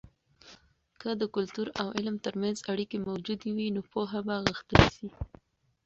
که 1.01 1.09
د 1.21 1.23
کلتور 1.35 1.67
او 1.81 1.87
علم 1.97 2.15
ترمنځ 2.25 2.57
اړیکې 2.71 2.97
موجودې 3.07 3.49
وي، 3.55 3.67
نو 3.75 3.81
پوهه 3.91 4.19
به 4.27 4.35
غښتلې 4.47 4.89
سي. 4.97 5.07